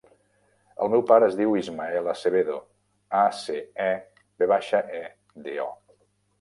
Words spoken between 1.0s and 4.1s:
pare es diu Ismael Acevedo: a, ce, e,